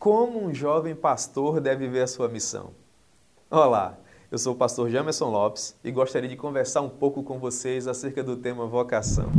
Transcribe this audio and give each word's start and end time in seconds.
Como 0.00 0.42
um 0.42 0.54
jovem 0.54 0.94
pastor 0.94 1.60
deve 1.60 1.86
ver 1.86 2.00
a 2.00 2.06
sua 2.06 2.26
missão? 2.26 2.70
Olá, 3.50 3.98
eu 4.32 4.38
sou 4.38 4.54
o 4.54 4.56
pastor 4.56 4.88
Jamerson 4.88 5.28
Lopes 5.28 5.76
e 5.84 5.90
gostaria 5.90 6.26
de 6.26 6.38
conversar 6.38 6.80
um 6.80 6.88
pouco 6.88 7.22
com 7.22 7.38
vocês 7.38 7.86
acerca 7.86 8.24
do 8.24 8.34
tema 8.34 8.66
vocação. 8.66 9.30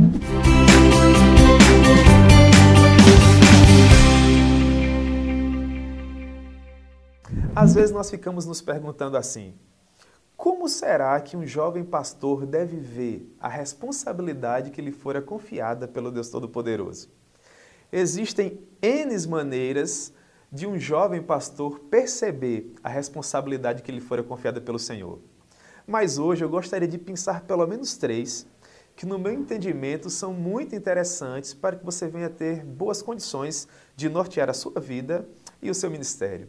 Às 7.56 7.74
vezes 7.74 7.90
nós 7.90 8.08
ficamos 8.08 8.46
nos 8.46 8.62
perguntando 8.62 9.16
assim: 9.16 9.54
como 10.36 10.68
será 10.68 11.20
que 11.20 11.36
um 11.36 11.44
jovem 11.44 11.82
pastor 11.82 12.46
deve 12.46 12.76
ver 12.76 13.34
a 13.40 13.48
responsabilidade 13.48 14.70
que 14.70 14.80
lhe 14.80 14.92
fora 14.92 15.20
confiada 15.20 15.88
pelo 15.88 16.12
Deus 16.12 16.28
Todo-Poderoso? 16.28 17.10
Existem 17.90 18.60
N 18.80 19.26
maneiras 19.26 20.12
de 20.52 20.66
um 20.66 20.78
jovem 20.78 21.22
pastor 21.22 21.78
perceber 21.78 22.74
a 22.84 22.88
responsabilidade 22.90 23.82
que 23.82 23.90
lhe 23.90 24.02
fora 24.02 24.22
confiada 24.22 24.60
pelo 24.60 24.78
Senhor. 24.78 25.18
Mas 25.86 26.18
hoje 26.18 26.44
eu 26.44 26.48
gostaria 26.48 26.86
de 26.86 26.98
pensar 26.98 27.40
pelo 27.40 27.66
menos 27.66 27.96
três 27.96 28.46
que, 28.94 29.06
no 29.06 29.18
meu 29.18 29.32
entendimento, 29.32 30.10
são 30.10 30.34
muito 30.34 30.76
interessantes 30.76 31.54
para 31.54 31.76
que 31.76 31.84
você 31.84 32.06
venha 32.06 32.28
ter 32.28 32.62
boas 32.66 33.00
condições 33.00 33.66
de 33.96 34.10
nortear 34.10 34.50
a 34.50 34.52
sua 34.52 34.78
vida 34.78 35.26
e 35.62 35.70
o 35.70 35.74
seu 35.74 35.90
ministério. 35.90 36.48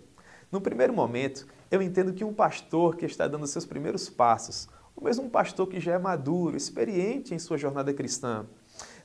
No 0.51 0.59
primeiro 0.59 0.91
momento, 0.91 1.47
eu 1.71 1.81
entendo 1.81 2.13
que 2.13 2.25
um 2.25 2.33
pastor 2.33 2.97
que 2.97 3.05
está 3.05 3.25
dando 3.25 3.47
seus 3.47 3.65
primeiros 3.65 4.09
passos, 4.09 4.67
ou 4.93 5.05
mesmo 5.05 5.23
um 5.23 5.29
pastor 5.29 5.65
que 5.65 5.79
já 5.79 5.93
é 5.93 5.97
maduro, 5.97 6.57
experiente 6.57 7.33
em 7.33 7.39
sua 7.39 7.57
jornada 7.57 7.93
cristã, 7.93 8.45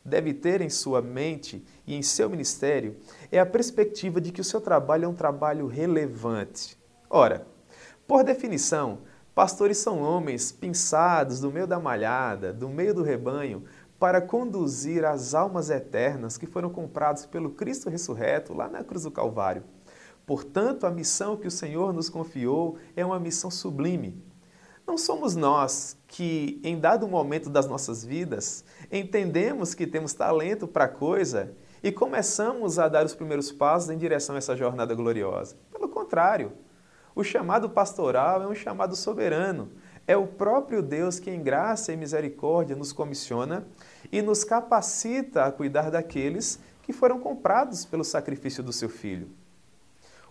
deve 0.09 0.35
ter 0.35 0.61
em 0.61 0.71
sua 0.71 1.01
mente 1.01 1.65
e 1.87 1.95
em 1.95 2.03
seu 2.03 2.29
ministério 2.29 2.97
é 3.31 3.39
a 3.39 3.47
perspectiva 3.47 4.21
de 4.21 4.33
que 4.33 4.41
o 4.41 4.45
seu 4.45 4.61
trabalho 4.61 5.05
é 5.05 5.09
um 5.09 5.15
trabalho 5.15 5.67
relevante. 5.67 6.77
Ora, 7.09 7.47
por 8.07 8.25
definição, 8.25 9.01
pastores 9.35 9.79
são 9.79 10.03
homens 10.03 10.51
pinçados 10.51 11.41
do 11.41 11.53
meio 11.53 11.67
da 11.67 11.79
malhada, 11.79 12.53
do 12.53 12.69
meio 12.69 12.95
do 12.95 13.03
rebanho, 13.03 13.65
para 13.99 14.21
conduzir 14.21 15.05
as 15.05 15.35
almas 15.35 15.71
eternas 15.71 16.39
que 16.39 16.47
foram 16.47 16.71
compradas 16.71 17.27
pelo 17.27 17.51
Cristo 17.51 17.91
ressurreto 17.91 18.55
lá 18.55 18.69
na 18.69 18.85
cruz 18.85 19.03
do 19.03 19.11
Calvário. 19.11 19.65
Portanto, 20.25 20.87
a 20.87 20.91
missão 20.91 21.37
que 21.37 21.49
o 21.49 21.51
Senhor 21.51 21.93
nos 21.93 22.09
confiou 22.09 22.77
é 22.95 23.05
uma 23.05 23.19
missão 23.19 23.51
sublime, 23.51 24.23
não 24.89 24.97
somos 24.97 25.37
nós 25.37 25.99
que, 26.09 26.59
em 26.65 26.81
dado 26.81 27.07
momento 27.07 27.51
das 27.51 27.69
nossas 27.69 28.03
vidas, 28.03 28.65
entendemos 28.91 29.75
que 29.75 29.87
temos 29.87 30.15
talento 30.15 30.67
para 30.67 30.89
coisa 30.89 31.53
e 31.83 31.93
começamos 31.93 32.79
a 32.79 32.89
dar 32.89 33.05
os 33.05 33.15
primeiros 33.15 33.53
passos 33.53 33.91
em 33.91 33.99
direção 33.99 34.35
a 34.35 34.39
essa 34.39 34.57
jornada 34.57 34.95
gloriosa. 34.95 35.57
Pelo 35.71 35.91
contrário, 35.91 36.53
o 37.15 37.23
chamado 37.23 37.69
pastoral 37.69 38.43
é 38.43 38.47
um 38.47 38.55
chamado 38.55 38.97
soberano. 38.97 39.71
É 40.07 40.17
o 40.17 40.27
próprio 40.27 40.83
Deus 40.83 41.21
que, 41.21 41.31
em 41.31 41.43
graça 41.43 41.93
e 41.93 41.97
misericórdia, 41.97 42.75
nos 42.75 42.91
comissiona 42.91 43.67
e 44.11 44.23
nos 44.23 44.43
capacita 44.43 45.45
a 45.45 45.53
cuidar 45.53 45.91
daqueles 45.91 46.59
que 46.83 46.95
foram 46.95 47.21
comprados 47.21 47.85
pelo 47.85 48.03
sacrifício 48.03 48.63
do 48.63 48.73
seu 48.73 48.89
filho. 48.89 49.29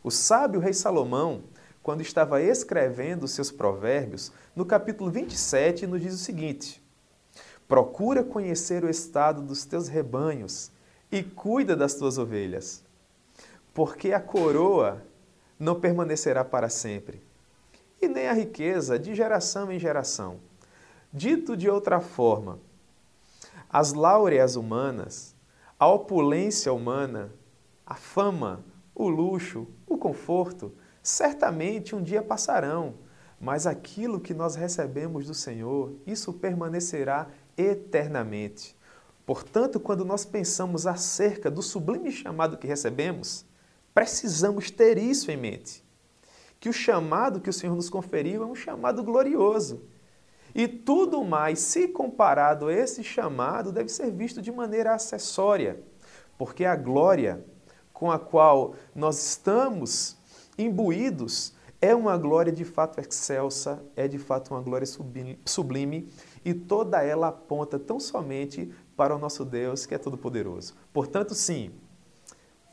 O 0.04 0.10
sábio 0.10 0.60
rei 0.60 0.74
Salomão 0.74 1.44
quando 1.88 2.02
estava 2.02 2.42
escrevendo 2.42 3.30
seus 3.30 3.50
provérbios, 3.50 4.34
no 4.54 4.66
capítulo 4.66 5.10
27, 5.10 5.88
nos 5.88 6.02
diz 6.02 6.14
o 6.16 6.18
seguinte: 6.18 6.84
Procura 7.66 8.26
conhecer 8.26 8.84
o 8.84 8.90
estado 8.90 9.42
dos 9.42 9.64
teus 9.64 9.88
rebanhos 9.88 10.70
e 11.10 11.24
cuida 11.24 11.78
das 11.78 11.94
tuas 11.94 12.18
ovelhas, 12.18 12.84
porque 13.74 14.12
a 14.12 14.20
coroa 14.20 15.02
não 15.58 15.80
permanecerá 15.80 16.44
para 16.44 16.68
sempre, 16.68 17.24
e 18.02 18.10
nem 18.10 18.28
a 18.28 18.34
riqueza 18.34 19.00
de 19.00 19.16
geração 19.16 19.72
em 19.72 19.80
geração. 19.80 20.42
Dito 21.14 21.56
de 21.56 21.70
outra 21.70 22.02
forma, 22.02 22.60
as 23.70 23.94
láureas 23.94 24.58
humanas, 24.58 25.34
a 25.80 25.88
opulência 25.88 26.74
humana, 26.74 27.32
a 27.86 27.96
fama, 27.96 28.62
o 28.94 29.08
luxo, 29.08 29.66
o 29.88 29.98
conforto, 29.98 30.74
certamente 31.08 31.96
um 31.96 32.04
dia 32.04 32.22
passarão, 32.22 32.96
mas 33.40 33.66
aquilo 33.66 34.20
que 34.20 34.34
nós 34.34 34.56
recebemos 34.56 35.26
do 35.26 35.34
Senhor, 35.34 35.94
isso 36.06 36.34
permanecerá 36.34 37.30
eternamente. 37.56 38.76
Portanto, 39.26 39.80
quando 39.80 40.04
nós 40.04 40.26
pensamos 40.26 40.86
acerca 40.86 41.50
do 41.50 41.62
sublime 41.62 42.12
chamado 42.12 42.58
que 42.58 42.68
recebemos, 42.68 43.46
precisamos 43.94 44.70
ter 44.70 44.98
isso 44.98 45.32
em 45.32 45.38
mente. 45.38 45.82
Que 46.60 46.68
o 46.68 46.74
chamado 46.74 47.40
que 47.40 47.50
o 47.50 47.54
Senhor 47.54 47.74
nos 47.74 47.90
conferiu 47.90 48.44
é 48.44 48.46
um 48.46 48.56
chamado 48.56 49.02
glorioso. 49.02 49.84
E 50.54 50.68
tudo 50.68 51.24
mais, 51.24 51.60
se 51.60 51.88
comparado 51.88 52.68
a 52.68 52.74
esse 52.74 53.02
chamado, 53.02 53.72
deve 53.72 53.88
ser 53.88 54.12
visto 54.12 54.42
de 54.42 54.52
maneira 54.52 54.94
acessória, 54.94 55.82
porque 56.38 56.66
a 56.66 56.76
glória 56.76 57.46
com 57.94 58.12
a 58.12 58.20
qual 58.20 58.76
nós 58.94 59.24
estamos 59.26 60.17
imbuídos, 60.58 61.54
é 61.80 61.94
uma 61.94 62.18
glória 62.18 62.52
de 62.52 62.66
fato 62.66 63.00
excelsa, 63.00 63.84
é 63.96 64.08
de 64.08 64.18
fato 64.18 64.54
uma 64.54 64.62
glória 64.62 64.88
sublime 65.46 66.10
e 66.44 66.54
toda 66.54 67.04
ela 67.04 67.28
aponta 67.28 67.78
tão 67.78 68.00
somente 68.00 68.74
para 68.96 69.16
o 69.16 69.20
nosso 69.20 69.46
Deus 69.46 69.86
que 69.86 69.94
é 69.94 69.98
todo-poderoso. 69.98 70.76
Portanto, 70.92 71.36
sim, 71.36 71.72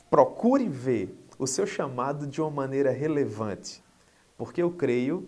procure 0.08 0.68
ver 0.68 1.14
o 1.38 1.46
seu 1.46 1.66
chamado 1.66 2.26
de 2.26 2.40
uma 2.40 2.50
maneira 2.50 2.90
relevante, 2.90 3.82
porque 4.38 4.62
eu 4.62 4.70
creio 4.70 5.26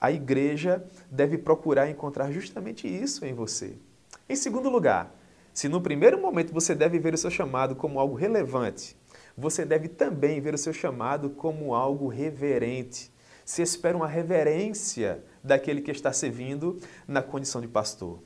a 0.00 0.12
igreja 0.12 0.84
deve 1.10 1.36
procurar 1.36 1.90
encontrar 1.90 2.30
justamente 2.30 2.86
isso 2.86 3.24
em 3.24 3.34
você. 3.34 3.76
Em 4.28 4.36
segundo 4.36 4.70
lugar, 4.70 5.12
se 5.52 5.68
no 5.68 5.80
primeiro 5.80 6.20
momento 6.20 6.52
você 6.52 6.74
deve 6.74 6.98
ver 7.00 7.14
o 7.14 7.18
seu 7.18 7.30
chamado 7.30 7.74
como 7.74 7.98
algo 7.98 8.14
relevante, 8.14 8.96
você 9.38 9.64
deve 9.64 9.86
também 9.86 10.40
ver 10.40 10.52
o 10.52 10.58
seu 10.58 10.72
chamado 10.72 11.30
como 11.30 11.72
algo 11.72 12.08
reverente. 12.08 13.14
Se 13.44 13.62
espera 13.62 13.96
uma 13.96 14.08
reverência 14.08 15.24
daquele 15.44 15.80
que 15.80 15.92
está 15.92 16.12
servindo 16.12 16.80
na 17.06 17.22
condição 17.22 17.60
de 17.60 17.68
pastor. 17.68 18.18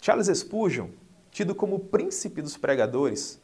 Charles 0.00 0.28
Spurgeon, 0.28 0.90
tido 1.32 1.56
como 1.56 1.80
príncipe 1.80 2.40
dos 2.40 2.56
pregadores, 2.56 3.42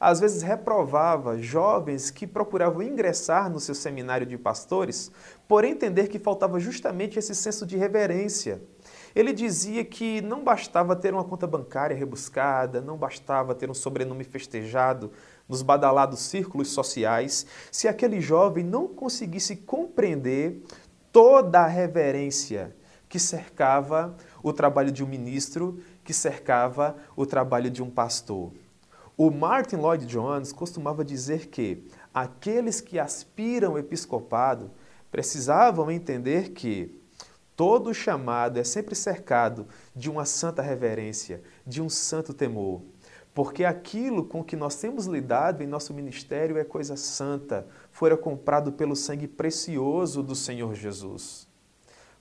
às 0.00 0.18
vezes 0.18 0.42
reprovava 0.42 1.38
jovens 1.38 2.10
que 2.10 2.26
procuravam 2.26 2.82
ingressar 2.82 3.50
no 3.50 3.60
seu 3.60 3.74
seminário 3.74 4.26
de 4.26 4.38
pastores 4.38 5.10
por 5.46 5.62
entender 5.62 6.08
que 6.08 6.18
faltava 6.18 6.58
justamente 6.58 7.18
esse 7.18 7.34
senso 7.34 7.66
de 7.66 7.76
reverência. 7.76 8.62
Ele 9.14 9.32
dizia 9.32 9.82
que 9.82 10.20
não 10.20 10.44
bastava 10.44 10.94
ter 10.94 11.14
uma 11.14 11.24
conta 11.24 11.46
bancária 11.46 11.96
rebuscada, 11.96 12.82
não 12.82 12.98
bastava 12.98 13.54
ter 13.54 13.70
um 13.70 13.74
sobrenome 13.74 14.24
festejado, 14.24 15.10
nos 15.48 15.62
badalados 15.62 16.20
círculos 16.20 16.68
sociais, 16.68 17.46
se 17.70 17.86
aquele 17.88 18.20
jovem 18.20 18.64
não 18.64 18.88
conseguisse 18.88 19.56
compreender 19.56 20.62
toda 21.12 21.60
a 21.60 21.66
reverência 21.66 22.74
que 23.08 23.18
cercava 23.18 24.16
o 24.42 24.52
trabalho 24.52 24.90
de 24.90 25.04
um 25.04 25.06
ministro, 25.06 25.80
que 26.04 26.12
cercava 26.12 26.96
o 27.16 27.24
trabalho 27.24 27.70
de 27.70 27.82
um 27.82 27.90
pastor. 27.90 28.52
O 29.16 29.30
Martin 29.30 29.76
Lloyd 29.76 30.04
Jones 30.04 30.52
costumava 30.52 31.04
dizer 31.04 31.46
que 31.46 31.86
aqueles 32.12 32.80
que 32.80 32.98
aspiram 32.98 33.72
ao 33.72 33.78
episcopado 33.78 34.70
precisavam 35.10 35.90
entender 35.90 36.50
que 36.50 37.00
todo 37.54 37.94
chamado 37.94 38.58
é 38.58 38.64
sempre 38.64 38.94
cercado 38.94 39.66
de 39.94 40.10
uma 40.10 40.26
santa 40.26 40.60
reverência, 40.60 41.42
de 41.66 41.80
um 41.80 41.88
santo 41.88 42.34
temor 42.34 42.82
porque 43.36 43.66
aquilo 43.66 44.24
com 44.24 44.42
que 44.42 44.56
nós 44.56 44.76
temos 44.76 45.04
lidado 45.04 45.62
em 45.62 45.66
nosso 45.66 45.92
ministério 45.92 46.56
é 46.56 46.64
coisa 46.64 46.96
santa, 46.96 47.66
fora 47.90 48.16
comprado 48.16 48.72
pelo 48.72 48.96
sangue 48.96 49.28
precioso 49.28 50.22
do 50.22 50.34
Senhor 50.34 50.74
Jesus. 50.74 51.46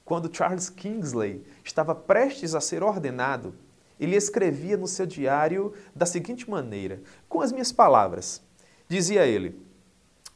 Quando 0.03 0.29
Charles 0.35 0.69
Kingsley 0.69 1.41
estava 1.63 1.95
prestes 1.95 2.53
a 2.53 2.59
ser 2.59 2.83
ordenado, 2.83 3.55
ele 3.97 4.17
escrevia 4.17 4.75
no 4.75 4.89
seu 4.89 5.05
diário 5.05 5.71
da 5.95 6.05
seguinte 6.05 6.49
maneira, 6.49 7.01
com 7.29 7.39
as 7.39 7.53
minhas 7.53 7.71
palavras. 7.71 8.41
Dizia 8.89 9.25
ele: 9.25 9.57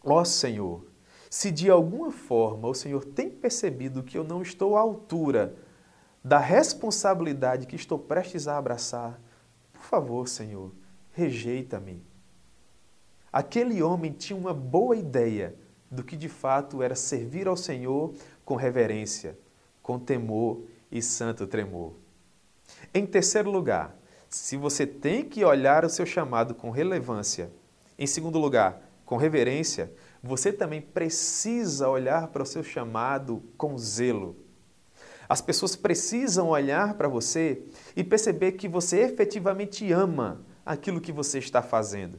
Ó 0.01 0.21
oh 0.21 0.23
Senhor, 0.23 0.85
se 1.29 1.51
de 1.51 1.69
alguma 1.69 2.09
forma 2.09 2.69
o 2.69 2.73
Senhor 2.73 3.03
tem 3.03 3.29
percebido 3.29 4.01
que 4.01 4.17
eu 4.17 4.23
não 4.23 4.41
estou 4.41 4.77
à 4.77 4.79
altura 4.79 5.57
da 6.23 6.39
responsabilidade 6.39 7.67
que 7.67 7.75
estou 7.75 7.99
prestes 7.99 8.47
a 8.47 8.57
abraçar, 8.57 9.19
favor, 9.89 10.27
Senhor, 10.27 10.71
rejeita-me. 11.13 12.03
Aquele 13.33 13.81
homem 13.81 14.11
tinha 14.11 14.37
uma 14.37 14.53
boa 14.53 14.95
ideia 14.95 15.55
do 15.89 16.03
que 16.03 16.15
de 16.15 16.29
fato 16.29 16.83
era 16.83 16.95
servir 16.95 17.47
ao 17.47 17.57
Senhor 17.57 18.13
com 18.45 18.55
reverência, 18.55 19.37
com 19.81 19.97
temor 19.97 20.61
e 20.91 21.01
santo 21.01 21.47
tremor. 21.47 21.93
Em 22.93 23.03
terceiro 23.05 23.49
lugar, 23.49 23.95
se 24.29 24.55
você 24.55 24.85
tem 24.85 25.25
que 25.25 25.43
olhar 25.43 25.83
o 25.83 25.89
seu 25.89 26.05
chamado 26.05 26.53
com 26.53 26.69
relevância, 26.69 27.51
em 27.97 28.05
segundo 28.05 28.37
lugar, 28.37 28.79
com 29.03 29.17
reverência, 29.17 29.91
você 30.21 30.53
também 30.53 30.81
precisa 30.81 31.89
olhar 31.89 32.27
para 32.27 32.43
o 32.43 32.45
seu 32.45 32.63
chamado 32.63 33.41
com 33.57 33.75
zelo. 33.75 34.35
As 35.29 35.41
pessoas 35.41 35.75
precisam 35.75 36.49
olhar 36.49 36.95
para 36.95 37.07
você 37.07 37.61
e 37.95 38.03
perceber 38.03 38.53
que 38.53 38.67
você 38.67 39.01
efetivamente 39.01 39.91
ama 39.93 40.41
aquilo 40.65 40.99
que 40.99 41.11
você 41.11 41.37
está 41.37 41.61
fazendo. 41.61 42.17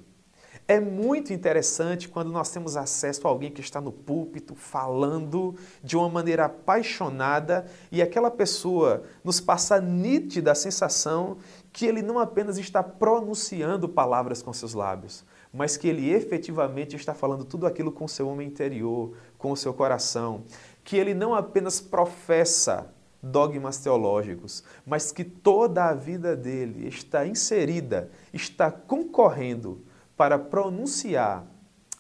É 0.68 0.78
muito 0.78 1.32
interessante 1.32 2.08
quando 2.08 2.30
nós 2.30 2.52
temos 2.52 2.76
acesso 2.76 3.26
a 3.26 3.30
alguém 3.30 3.50
que 3.50 3.60
está 3.60 3.80
no 3.80 3.90
púlpito 3.90 4.54
falando 4.54 5.56
de 5.82 5.96
uma 5.96 6.08
maneira 6.08 6.44
apaixonada 6.44 7.66
e 7.90 8.00
aquela 8.00 8.30
pessoa 8.30 9.02
nos 9.24 9.40
passa 9.40 9.80
nítida 9.80 10.52
a 10.52 10.54
sensação 10.54 11.38
que 11.72 11.86
ele 11.86 12.02
não 12.02 12.20
apenas 12.20 12.56
está 12.56 12.80
pronunciando 12.84 13.88
palavras 13.88 14.40
com 14.40 14.52
seus 14.52 14.72
lábios, 14.72 15.24
mas 15.52 15.76
que 15.76 15.88
ele 15.88 16.08
efetivamente 16.08 16.94
está 16.94 17.12
falando 17.12 17.44
tudo 17.44 17.66
aquilo 17.66 17.90
com 17.90 18.06
seu 18.06 18.28
homem 18.28 18.46
interior, 18.46 19.16
com 19.36 19.50
o 19.50 19.56
seu 19.56 19.74
coração, 19.74 20.44
que 20.84 20.96
ele 20.96 21.14
não 21.14 21.34
apenas 21.34 21.80
professa 21.80 22.94
dogmas 23.22 23.78
teológicos, 23.78 24.64
mas 24.87 25.12
que 25.12 25.25
toda 25.25 25.87
a 25.87 25.94
vida 25.94 26.37
dele 26.37 26.88
está 26.88 27.26
inserida, 27.26 28.11
está 28.32 28.70
concorrendo 28.70 29.84
para 30.17 30.38
pronunciar 30.38 31.46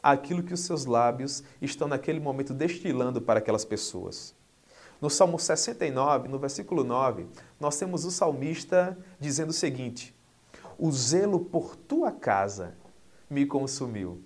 aquilo 0.02 0.42
que 0.42 0.54
os 0.54 0.60
seus 0.60 0.86
lábios 0.86 1.42
estão 1.60 1.86
naquele 1.86 2.20
momento 2.20 2.54
destilando 2.54 3.20
para 3.20 3.38
aquelas 3.38 3.64
pessoas. 3.64 4.34
No 5.00 5.08
Salmo 5.08 5.38
69, 5.38 6.28
no 6.28 6.38
versículo 6.38 6.84
9, 6.84 7.26
nós 7.58 7.78
temos 7.78 8.04
o 8.04 8.10
salmista 8.10 8.98
dizendo 9.18 9.50
o 9.50 9.54
seguinte: 9.54 10.14
O 10.78 10.92
zelo 10.92 11.40
por 11.40 11.74
tua 11.74 12.12
casa 12.12 12.74
me 13.28 13.46
consumiu. 13.46 14.22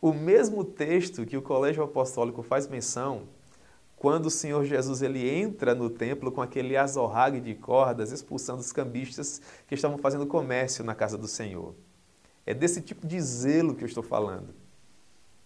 O 0.00 0.12
mesmo 0.12 0.62
texto 0.62 1.26
que 1.26 1.36
o 1.36 1.42
Colégio 1.42 1.82
Apostólico 1.82 2.42
faz 2.42 2.68
menção 2.68 3.28
quando 3.96 4.26
o 4.26 4.30
Senhor 4.30 4.64
Jesus 4.64 5.00
ele 5.00 5.28
entra 5.28 5.74
no 5.74 5.88
templo 5.88 6.30
com 6.30 6.42
aquele 6.42 6.76
azorrague 6.76 7.40
de 7.40 7.54
cordas, 7.54 8.12
expulsando 8.12 8.60
os 8.60 8.70
cambistas 8.70 9.40
que 9.66 9.74
estavam 9.74 9.96
fazendo 9.96 10.26
comércio 10.26 10.84
na 10.84 10.94
casa 10.94 11.16
do 11.16 11.26
Senhor. 11.26 11.74
É 12.44 12.52
desse 12.52 12.80
tipo 12.82 13.06
de 13.06 13.18
zelo 13.20 13.74
que 13.74 13.82
eu 13.82 13.88
estou 13.88 14.02
falando. 14.02 14.54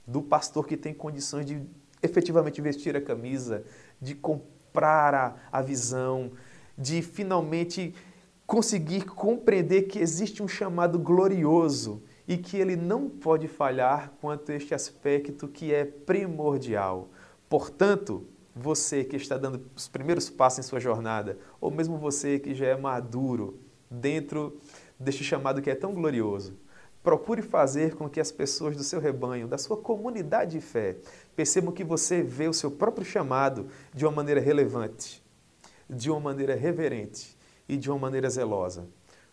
Do 0.07 0.21
pastor 0.21 0.67
que 0.67 0.77
tem 0.77 0.93
condições 0.93 1.47
de 1.47 1.63
efetivamente 2.03 2.61
vestir 2.61 2.97
a 2.97 3.01
camisa, 3.01 3.65
de 4.01 4.17
comprar 4.17 5.15
a, 5.15 5.37
a 5.53 5.63
visão, 5.63 6.33
de 6.77 7.03
finalmente 7.03 7.95
conseguir 8.47 9.05
compreender 9.05 9.83
que 9.83 10.01
existe 10.01 10.43
um 10.43 10.49
chamado 10.49 10.99
glorioso 10.99 12.03
e 12.27 12.37
que 12.37 12.57
ele 12.57 12.75
não 12.75 13.09
pode 13.09 13.47
falhar 13.47 14.13
quanto 14.21 14.51
a 14.51 14.57
este 14.57 14.75
aspecto 14.75 15.47
que 15.47 15.73
é 15.73 15.85
primordial. 15.85 17.11
Portanto, 17.49 18.27
você 18.55 19.05
que 19.05 19.17
está 19.17 19.37
dando 19.37 19.63
os 19.75 19.89
primeiros 19.89 20.29
passos 20.29 20.61
em 20.61 20.69
sua 20.69 20.81
jornada, 20.81 21.39
ou 21.61 21.71
mesmo 21.71 21.99
você 21.99 22.39
que 22.39 22.55
já 22.55 22.67
é 22.67 22.77
maduro 22.77 23.61
dentro 23.91 24.61
deste 24.99 25.25
chamado 25.25 25.63
que 25.63 25.71
é 25.71 25.75
tão 25.75 25.95
glorioso, 25.95 26.57
Procure 27.03 27.41
fazer 27.41 27.95
com 27.95 28.11
que 28.11 28.21
as 28.21 28.31
pessoas 28.31 28.77
do 28.77 28.85
seu 28.85 29.01
rebanho, 29.01 29.49
da 29.49 29.57
sua 29.57 29.77
comunidade 29.79 30.53
de 30.53 30.61
fé, 30.61 30.97
percebam 31.35 31.73
que 31.73 31.83
você 31.83 32.23
vê 32.23 32.47
o 32.47 32.53
seu 32.53 32.71
próprio 32.71 33.07
chamado 33.07 33.69
de 33.95 34.05
uma 34.05 34.13
maneira 34.13 34.39
relevante, 34.41 35.23
de 35.89 36.11
uma 36.11 36.21
maneira 36.21 36.55
reverente 36.55 37.35
e 37.67 37.79
de 37.79 37.91
uma 37.91 37.99
maneira 37.99 38.29
zelosa. 38.29 38.87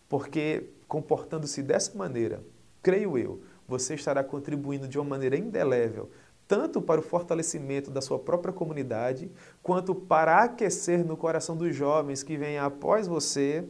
Porque, 0.08 0.70
comportando-se 0.86 1.62
dessa 1.62 1.96
maneira, 1.96 2.42
creio 2.82 3.18
eu, 3.18 3.42
você 3.66 3.94
estará 3.94 4.24
contribuindo 4.24 4.88
de 4.88 4.98
uma 4.98 5.04
maneira 5.04 5.36
indelével, 5.36 6.10
tanto 6.48 6.80
para 6.80 6.98
o 6.98 7.04
fortalecimento 7.04 7.90
da 7.90 8.00
sua 8.00 8.18
própria 8.18 8.52
comunidade, 8.54 9.30
quanto 9.62 9.94
para 9.94 10.44
aquecer 10.44 11.04
no 11.04 11.16
coração 11.16 11.54
dos 11.54 11.76
jovens 11.76 12.22
que 12.22 12.38
vêm 12.38 12.58
após 12.58 13.06
você 13.06 13.68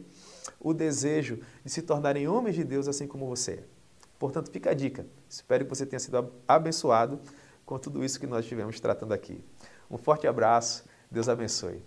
o 0.59 0.73
desejo 0.73 1.41
de 1.63 1.69
se 1.69 1.81
tornarem 1.81 2.27
homens 2.27 2.55
de 2.55 2.63
Deus 2.63 2.87
assim 2.87 3.05
como 3.05 3.27
você. 3.27 3.65
Portanto, 4.17 4.49
fica 4.49 4.71
a 4.71 4.73
dica. 4.73 5.05
Espero 5.29 5.65
que 5.65 5.69
você 5.69 5.85
tenha 5.85 5.99
sido 5.99 6.31
abençoado 6.47 7.19
com 7.65 7.77
tudo 7.77 8.03
isso 8.03 8.19
que 8.19 8.27
nós 8.27 8.45
estivemos 8.45 8.79
tratando 8.79 9.13
aqui. 9.13 9.43
Um 9.91 9.97
forte 9.97 10.25
abraço, 10.25 10.85
Deus 11.11 11.27
abençoe. 11.27 11.83